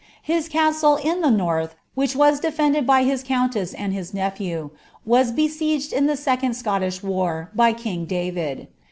His 0.23 0.49
castle 0.49 0.95
in 0.95 1.21
the 1.21 1.29
north, 1.29 1.75
which 1.93 2.15
was 2.15 2.39
defended 2.39 2.87
by 2.87 3.03
his 3.03 3.21
countess 3.21 3.71
and 3.71 3.93
his 3.93 4.15
nephew, 4.15 4.71
was 5.05 5.31
be 5.31 5.47
sieged 5.47 5.93
in 5.93 6.07
the 6.07 6.17
second 6.17 6.55
Scottish 6.55 7.03
war, 7.03 7.51
by 7.53 7.73
king 7.73 8.05
David. 8.05 8.67